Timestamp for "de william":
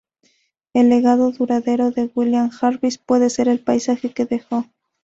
1.91-2.49